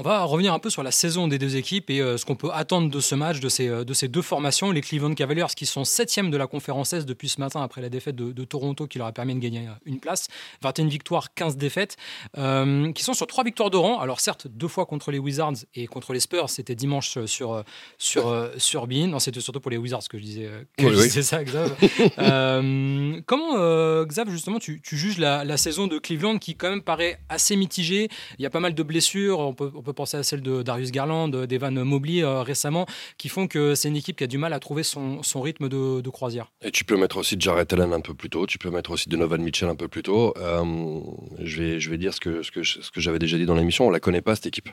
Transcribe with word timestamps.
On 0.00 0.02
va 0.02 0.22
revenir 0.22 0.54
un 0.54 0.60
peu 0.60 0.70
sur 0.70 0.84
la 0.84 0.92
saison 0.92 1.26
des 1.26 1.40
deux 1.40 1.56
équipes 1.56 1.90
et 1.90 2.00
euh, 2.00 2.16
ce 2.18 2.24
qu'on 2.24 2.36
peut 2.36 2.50
attendre 2.52 2.88
de 2.88 3.00
ce 3.00 3.16
match, 3.16 3.40
de 3.40 3.48
ces, 3.48 3.66
euh, 3.66 3.82
de 3.82 3.92
ces 3.92 4.06
deux 4.06 4.22
formations. 4.22 4.70
Les 4.70 4.80
Cleveland 4.80 5.12
Cavaliers 5.12 5.46
qui 5.56 5.66
sont 5.66 5.82
septièmes 5.82 6.30
de 6.30 6.36
la 6.36 6.46
conférence 6.46 6.92
S 6.92 7.04
depuis 7.04 7.28
ce 7.28 7.40
matin 7.40 7.62
après 7.62 7.80
la 7.80 7.88
défaite 7.88 8.14
de, 8.14 8.44
Toronto 8.44 8.86
qui 8.86 8.98
leur 8.98 9.08
a 9.08 9.12
permis 9.12 9.34
de 9.34 9.40
gagner 9.40 9.66
euh, 9.66 9.72
une 9.86 9.98
place. 9.98 10.28
21 10.62 10.86
victoires, 10.86 11.34
15 11.34 11.56
défaites, 11.56 11.96
qui 12.36 13.02
sont 13.02 13.12
sur 13.12 13.26
trois 13.26 13.42
victoires 13.42 13.70
de 13.70 13.76
rang. 13.76 13.98
Alors 13.98 14.20
certes, 14.20 14.46
deux 14.46 14.68
fois 14.68 14.86
contre 14.86 15.10
les 15.10 15.18
Wizards 15.18 15.64
et 15.74 15.88
contre 15.88 16.12
les 16.12 16.20
Spurs, 16.20 16.48
c'était 16.48 16.76
dimanche 16.76 17.18
sur, 17.26 17.64
sur, 17.98 18.50
sur 18.56 18.86
Bean. 18.86 19.08
Non, 19.08 19.18
c'était 19.18 19.40
surtout 19.40 19.58
pour 19.58 19.72
les 19.72 19.78
Wizards 19.78 20.06
que 20.08 20.16
je 20.16 20.22
disais, 20.22 20.50
que 20.76 21.22
ça, 21.22 21.42
Xav. 21.42 21.74
comment, 23.26 24.04
Xav, 24.04 24.30
justement, 24.30 24.60
tu, 24.60 24.80
tu 24.80 24.96
juges 24.96 25.18
la, 25.18 25.44
la, 25.44 25.56
saison 25.56 25.88
de 25.88 25.98
Cleveland 25.98 26.38
qui 26.38 26.54
quand 26.54 26.70
même 26.70 26.82
paraît 26.82 27.18
assez 27.28 27.56
mitigée 27.56 28.08
Il 28.38 28.42
y 28.42 28.46
a 28.46 28.50
pas 28.50 28.60
mal 28.60 28.74
de 28.74 28.82
blessures, 28.84 29.40
on 29.40 29.54
peut, 29.54 29.72
on 29.74 29.82
peut 29.82 29.87
penser 29.92 30.16
à 30.16 30.22
celle 30.22 30.42
de 30.42 30.62
Darius 30.62 30.90
Garland, 30.90 31.28
d'Evan 31.28 31.82
Mobley 31.82 32.22
euh, 32.22 32.42
récemment, 32.42 32.86
qui 33.16 33.28
font 33.28 33.46
que 33.46 33.74
c'est 33.74 33.88
une 33.88 33.96
équipe 33.96 34.16
qui 34.16 34.24
a 34.24 34.26
du 34.26 34.38
mal 34.38 34.52
à 34.52 34.60
trouver 34.60 34.82
son, 34.82 35.22
son 35.22 35.40
rythme 35.40 35.68
de, 35.68 36.00
de, 36.00 36.10
croisière. 36.10 36.52
Et 36.62 36.70
tu 36.70 36.84
peux 36.84 36.96
mettre 36.96 37.18
aussi 37.18 37.36
Jarrett 37.38 37.72
Allen 37.72 37.92
un 37.92 38.00
peu 38.00 38.14
plus 38.14 38.30
tôt, 38.30 38.46
tu 38.46 38.58
peux 38.58 38.70
mettre 38.70 38.90
aussi 38.90 39.08
Donovan 39.08 39.40
Mitchell 39.42 39.68
un 39.68 39.76
peu 39.76 39.88
plus 39.88 40.02
tôt. 40.02 40.34
Euh, 40.38 41.00
je, 41.40 41.62
vais, 41.62 41.80
je 41.80 41.90
vais 41.90 41.98
dire 41.98 42.14
ce 42.14 42.20
que, 42.20 42.42
ce 42.42 42.50
que, 42.50 42.62
ce 42.62 42.90
que 42.90 43.00
j'avais 43.00 43.18
déjà 43.18 43.36
dit 43.36 43.46
dans 43.46 43.54
l'émission, 43.54 43.86
on 43.86 43.90
la 43.90 44.00
connaît 44.00 44.22
pas 44.22 44.34
cette 44.34 44.46
équipe. 44.46 44.68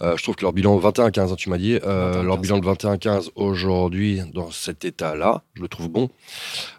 Euh, 0.00 0.16
je 0.16 0.22
trouve 0.22 0.34
que 0.34 0.42
leur 0.42 0.52
bilan 0.52 0.78
21-15, 0.78 1.32
hein, 1.32 1.34
tu 1.36 1.50
m'as 1.50 1.58
dit, 1.58 1.78
euh, 1.84 2.22
leur 2.22 2.38
bilan 2.38 2.58
de 2.58 2.66
21-15 2.66 3.30
aujourd'hui, 3.34 4.20
dans 4.32 4.50
cet 4.50 4.84
état-là, 4.84 5.42
je 5.54 5.62
le 5.62 5.68
trouve 5.68 5.88
bon. 5.88 6.10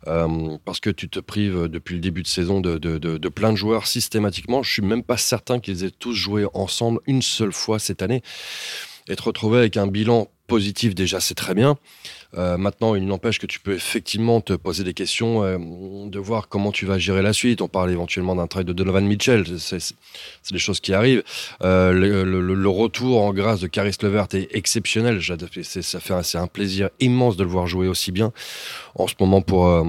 Euh, 0.07 0.57
parce 0.65 0.79
que 0.79 0.89
tu 0.89 1.09
te 1.09 1.19
prives 1.19 1.67
depuis 1.67 1.95
le 1.95 2.01
début 2.01 2.23
de 2.23 2.27
saison 2.27 2.61
de, 2.61 2.77
de, 2.77 2.97
de, 2.97 3.29
plein 3.29 3.51
de 3.51 3.57
joueurs 3.57 3.87
systématiquement. 3.87 4.63
Je 4.63 4.71
suis 4.71 4.81
même 4.81 5.03
pas 5.03 5.17
certain 5.17 5.59
qu'ils 5.59 5.83
aient 5.83 5.91
tous 5.91 6.13
joué 6.13 6.45
ensemble 6.53 6.99
une 7.07 7.21
seule 7.21 7.53
fois 7.53 7.79
cette 7.79 8.01
année. 8.01 8.21
Et 9.07 9.15
te 9.15 9.21
retrouver 9.21 9.59
avec 9.59 9.77
un 9.77 9.87
bilan 9.87 10.27
positif 10.47 10.95
déjà, 10.95 11.19
c'est 11.19 11.35
très 11.35 11.53
bien. 11.53 11.77
Euh, 12.37 12.57
maintenant, 12.57 12.95
il 12.95 13.05
n'empêche 13.05 13.39
que 13.39 13.45
tu 13.45 13.59
peux 13.59 13.73
effectivement 13.73 14.41
te 14.41 14.53
poser 14.53 14.83
des 14.83 14.93
questions, 14.93 15.43
euh, 15.43 15.57
de 16.07 16.19
voir 16.19 16.47
comment 16.49 16.71
tu 16.71 16.85
vas 16.85 16.97
gérer 16.97 17.21
la 17.21 17.33
suite. 17.33 17.61
On 17.61 17.67
parle 17.67 17.91
éventuellement 17.91 18.35
d'un 18.35 18.47
trade 18.47 18.65
de 18.65 18.73
Donovan 18.73 19.05
Mitchell, 19.05 19.45
c'est 19.59 19.93
des 20.51 20.59
choses 20.59 20.79
qui 20.79 20.93
arrivent. 20.93 21.23
Euh, 21.63 21.91
le, 21.93 22.69
retour 22.75 23.21
en 23.21 23.31
grâce 23.31 23.61
de 23.61 23.67
Caris 23.67 23.95
Levert 24.01 24.27
est 24.33 24.53
exceptionnel. 24.53 25.21
Ça 25.21 25.99
fait 25.99 26.23
c'est 26.23 26.37
un 26.37 26.47
plaisir 26.47 26.89
immense 26.99 27.37
de 27.37 27.43
le 27.43 27.49
voir 27.49 27.67
jouer 27.67 27.87
aussi 27.87 28.11
bien 28.11 28.33
en 28.95 29.07
ce 29.07 29.13
moment 29.19 29.41
pour, 29.41 29.85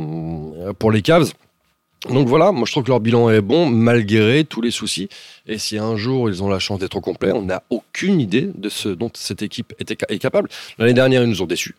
pour 0.78 0.92
les 0.92 1.03
Cavs. 1.03 1.33
Donc 2.10 2.28
voilà, 2.28 2.53
moi 2.53 2.64
je 2.66 2.72
trouve 2.72 2.84
que 2.84 2.91
leur 2.91 3.00
bilan 3.00 3.31
est 3.31 3.41
bon 3.41 3.66
malgré 3.66 4.44
tous 4.44 4.60
les 4.60 4.70
soucis. 4.70 5.08
Et 5.47 5.58
si 5.58 5.78
un 5.78 5.97
jour 5.97 6.28
ils 6.28 6.42
ont 6.42 6.48
la 6.48 6.58
chance 6.58 6.78
d'être 6.78 6.97
au 6.97 7.00
complet, 7.00 7.33
on 7.33 7.42
n'a 7.42 7.62
aucune 7.70 8.20
idée 8.20 8.50
de 8.55 8.69
ce 8.69 8.91
dont 8.91 9.10
cette 9.14 9.42
équipe 9.42 9.75
est 9.78 10.19
capable. 10.19 10.48
L'année 10.78 10.94
dernière, 10.94 11.22
ils 11.22 11.28
nous 11.28 11.42
ont 11.42 11.47
déçus. 11.47 11.75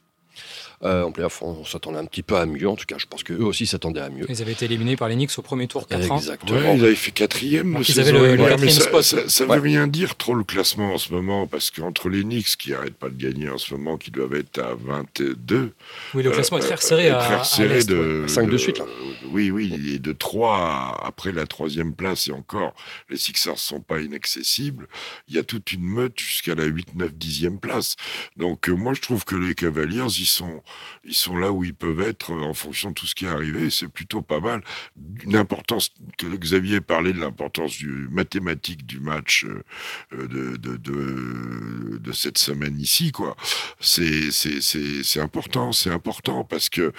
Euh, 0.84 1.04
en 1.04 1.12
playoff, 1.12 1.42
on, 1.42 1.66
s'attendait 1.66 1.98
un 1.98 2.06
petit 2.06 2.22
peu 2.22 2.36
à 2.38 2.46
mieux. 2.46 2.70
En 2.70 2.76
tout 2.76 2.86
cas, 2.86 2.98
je 3.00 3.08
pense 3.08 3.24
qu'eux 3.24 3.44
aussi 3.44 3.66
s'attendaient 3.66 4.02
à 4.02 4.10
mieux. 4.10 4.26
Ils 4.30 4.42
avaient 4.44 4.52
été 4.52 4.66
éliminés 4.66 4.96
par 4.96 5.10
les 5.10 5.16
Knicks 5.16 5.32
au 5.38 5.42
premier 5.42 5.68
tour, 5.68 5.88
4 5.88 6.12
Exactement. 6.12 6.74
ils 6.76 6.84
avaient 6.84 6.96
fait 6.96 7.12
quatrième. 7.12 7.78
ils 7.88 8.00
avaient 8.00 8.12
le, 8.12 8.38
quatrième 8.38 8.70
spot. 8.70 9.02
Ça 9.02 9.46
ne 9.46 9.54
veut 9.54 9.60
rien 9.60 9.88
dire 9.88 10.16
trop 10.16 10.36
le 10.36 10.44
classement 10.44 10.94
en 10.94 10.98
ce 11.00 11.12
moment, 11.12 11.48
parce 11.48 11.72
qu'entre 11.72 12.10
les 12.10 12.22
Knicks 12.22 12.58
qui 12.58 12.72
n'arrêtent 12.72 12.96
pas 12.96 13.10
de 13.10 13.16
gagner 13.16 13.50
en 13.50 13.58
ce 13.58 13.74
moment, 13.74 13.98
qui 13.98 14.12
doivent 14.12 14.36
être 14.36 14.60
à 14.60 14.76
22. 14.76 15.74
Oui, 16.14 16.24
le 16.24 16.30
classement 16.30 16.60
est 16.60 16.62
très 16.62 16.78
serré. 16.78 17.10
Euh, 17.10 17.20
à, 17.20 17.44
serré 17.44 17.84
de, 17.84 18.26
5 18.28 18.48
de, 18.48 18.58
suite. 18.58 18.78
Là. 18.78 18.86
Oui, 19.32 19.50
oui, 19.50 19.94
et 19.96 20.00
de 20.00 20.14
3 20.14 21.02
après 21.04 21.32
la 21.32 21.48
troisième 21.48 21.94
place, 21.94 22.28
et 22.28 22.32
encore, 22.32 22.76
les 23.10 23.18
Sixers 23.18 23.54
ne 23.54 23.58
sont 23.58 23.82
pas 23.82 24.00
inaccessibles. 24.00 24.88
Il 25.28 25.36
y 25.36 25.40
a 25.40 25.44
toute 25.44 25.72
une 25.72 25.84
meute 25.84 26.20
jusqu'à 26.20 26.54
la 26.54 26.66
8, 26.66 26.96
9, 26.96 27.12
10e 27.14 27.60
place. 27.60 27.96
Donc, 28.36 28.70
euh, 28.70 28.74
moi, 28.74 28.94
je 28.94 29.02
trouve 29.02 29.26
que 29.26 29.36
les 29.36 29.56
Cavaliers, 29.56 30.06
ils 30.20 30.26
sont, 30.26 30.62
ils 31.04 31.14
sont 31.14 31.38
là 31.38 31.52
où 31.52 31.64
ils 31.64 31.74
peuvent 31.74 32.02
être 32.02 32.32
en 32.32 32.54
fonction 32.54 32.90
de 32.90 32.96
tout 32.96 33.08
ce 33.08 33.16
qui 33.16 33.26
est 33.26 33.30
arrivé. 33.30 33.70
C'est 33.70 33.88
plutôt 33.88 34.22
pas 34.22 34.40
mal. 34.40 34.62
Une 35.24 35.36
importance 35.36 35.92
que 36.18 36.28
Xavier 36.28 36.82
parlait 36.82 37.14
de 37.14 37.20
l'importance 37.20 37.78
du 37.78 38.08
mathématique 38.12 38.86
du 38.86 39.00
match 39.00 39.46
euh, 40.14 40.28
de, 40.28 42.12
cette 42.12 42.38
semaine 42.38 42.80
ici, 42.80 43.12
quoi. 43.12 43.36
C'est, 43.80 44.30
important, 45.20 45.72
c'est 45.72 45.92
important 45.92 46.44
parce 46.44 46.70
que, 46.70 46.92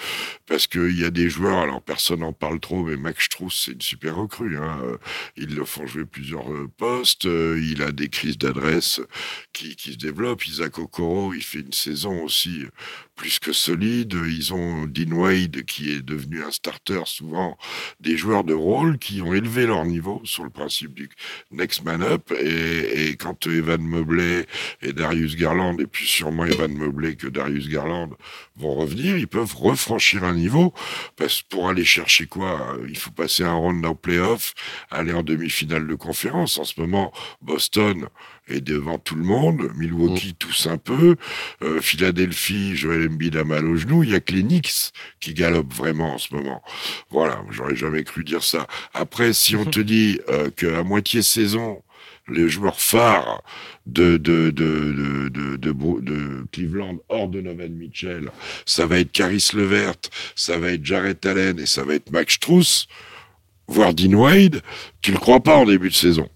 parce 0.45 0.67
qu'il 0.67 0.97
y 0.97 1.03
a 1.03 1.09
des 1.09 1.29
joueurs, 1.29 1.59
alors 1.59 1.81
personne 1.81 2.21
n'en 2.21 2.31
parle 2.31 2.59
trop, 2.59 2.83
mais 2.83 2.95
Max 2.95 3.25
Strauss, 3.25 3.63
c'est 3.65 3.73
une 3.73 3.81
super 3.81 4.15
recrue, 4.15 4.57
hein. 4.57 4.79
Ils 5.35 5.55
le 5.55 5.65
font 5.65 5.85
jouer 5.85 6.05
plusieurs 6.05 6.51
euh, 6.51 6.69
postes, 6.77 7.25
il 7.25 7.81
a 7.81 7.91
des 7.91 8.09
crises 8.09 8.37
d'adresse 8.37 9.01
qui, 9.51 9.75
qui 9.75 9.93
se 9.93 9.97
développent. 9.97 10.45
Isaac 10.47 10.79
Okoro, 10.79 11.33
il 11.33 11.43
fait 11.43 11.59
une 11.59 11.73
saison 11.73 12.23
aussi 12.23 12.65
plus 13.19 13.37
que 13.37 13.51
solide. 13.51 14.15
Ils 14.27 14.53
ont 14.53 14.85
Dean 14.85 15.11
Wade 15.11 15.63
qui 15.65 15.91
est 15.91 16.01
devenu 16.01 16.41
un 16.41 16.51
starter 16.51 17.01
souvent, 17.05 17.57
des 17.99 18.15
joueurs 18.15 18.45
de 18.45 18.53
rôle 18.53 18.97
qui 18.97 19.21
ont 19.21 19.33
élevé 19.33 19.65
leur 19.65 19.83
niveau 19.83 20.21
sur 20.23 20.45
le 20.45 20.49
principe 20.49 20.93
du 20.93 21.09
next 21.51 21.83
man 21.83 22.01
up. 22.01 22.31
Et, 22.31 23.17
quand 23.19 23.45
Evan 23.47 23.81
Mobley 23.81 24.45
et 24.81 24.93
Darius 24.93 25.35
Garland, 25.35 25.77
et 25.79 25.85
plus 25.85 26.05
sûrement 26.05 26.45
Evan 26.45 26.73
Mobley 26.73 27.15
que 27.15 27.27
Darius 27.27 27.67
Garland 27.67 28.11
vont 28.55 28.75
revenir, 28.75 29.17
ils 29.17 29.27
peuvent 29.27 29.55
refranchir 29.55 30.23
un 30.23 30.33
niveau. 30.33 30.73
Parce 31.17 31.41
que 31.41 31.49
pour 31.49 31.67
aller 31.67 31.83
chercher 31.83 32.25
quoi 32.25 32.77
Il 32.87 32.97
faut 32.97 33.11
passer 33.11 33.43
un 33.43 33.53
round 33.53 33.85
en 33.85 33.95
playoff, 33.95 34.53
aller 34.91 35.11
en 35.11 35.23
demi-finale 35.23 35.87
de 35.87 35.95
conférence. 35.95 36.57
En 36.57 36.63
ce 36.63 36.79
moment, 36.79 37.11
Boston 37.41 38.07
est 38.47 38.61
devant 38.61 38.97
tout 38.97 39.15
le 39.15 39.23
monde. 39.23 39.69
Milwaukee 39.75 40.29
mm. 40.29 40.39
tous 40.39 40.67
un 40.67 40.77
peu. 40.77 41.17
Euh, 41.61 41.81
Philadelphie, 41.81 42.75
Joel 42.75 43.08
Embiid 43.09 43.35
a 43.37 43.43
mal 43.43 43.65
au 43.65 43.75
genou. 43.75 44.03
Il 44.03 44.11
y 44.11 44.15
a 44.15 44.19
que 44.19 44.33
les 44.33 44.43
Knicks 44.43 44.91
qui 45.19 45.33
galopent 45.33 45.73
vraiment 45.73 46.15
en 46.15 46.17
ce 46.17 46.33
moment. 46.33 46.61
Voilà, 47.09 47.43
j'aurais 47.49 47.75
jamais 47.75 48.03
cru 48.03 48.23
dire 48.23 48.43
ça. 48.43 48.67
Après, 48.93 49.33
si 49.33 49.55
on 49.55 49.65
te 49.65 49.79
dit 49.81 50.19
euh, 50.29 50.49
qu'à 50.51 50.83
moitié 50.83 51.21
saison, 51.21 51.81
les 52.29 52.49
joueurs 52.49 52.79
phares 52.79 53.41
de, 53.85 54.17
de, 54.17 54.51
de, 54.51 54.91
de, 54.91 55.57
de, 55.57 56.45
Cleveland 56.51 56.97
hors 57.09 57.27
de 57.27 57.41
Novan 57.41 57.69
Mitchell, 57.69 58.31
ça 58.65 58.85
va 58.85 58.99
être 58.99 59.11
Caris 59.11 59.49
Levert, 59.53 59.95
ça 60.35 60.57
va 60.57 60.71
être 60.71 60.85
Jarrett 60.85 61.25
Allen 61.25 61.59
et 61.59 61.65
ça 61.65 61.83
va 61.83 61.95
être 61.95 62.11
Max 62.11 62.35
Struss, 62.35 62.87
voire 63.67 63.93
Dean 63.93 64.13
Wade, 64.13 64.61
tu 65.01 65.11
le 65.11 65.17
crois 65.17 65.41
pas 65.41 65.57
en 65.57 65.65
début 65.65 65.89
de 65.89 65.95
saison. 65.95 66.29